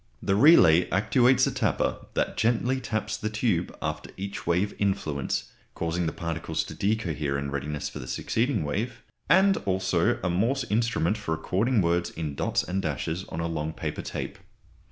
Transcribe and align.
The 0.19 0.33
relay 0.35 0.89
actuates 0.89 1.45
a 1.45 1.51
tapper 1.51 2.07
that 2.15 2.35
gently 2.35 2.81
taps 2.81 3.15
the 3.15 3.29
tube 3.29 3.77
after 3.83 4.09
each 4.17 4.47
wave 4.47 4.73
influence, 4.79 5.51
causing 5.75 6.07
the 6.07 6.11
particles 6.11 6.63
to 6.63 6.75
_de_cohere 6.75 7.37
in 7.37 7.51
readiness 7.51 7.87
for 7.87 7.99
the 7.99 8.07
succeeding 8.07 8.63
wave, 8.63 9.03
and 9.29 9.57
also 9.57 10.19
a 10.23 10.29
Morse 10.31 10.63
instrument 10.71 11.17
for 11.19 11.33
recording 11.35 11.83
words 11.83 12.09
in 12.09 12.33
dots 12.33 12.63
and 12.63 12.81
dashes 12.81 13.25
on 13.29 13.41
a 13.41 13.47
long 13.47 13.73
paper 13.73 14.01
tape. 14.01 14.39